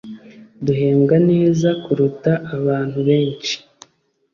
Duhembwa 0.65 1.15
neza 1.29 1.69
kuruta 1.83 2.31
abantu 2.55 2.97
benshi. 3.07 3.53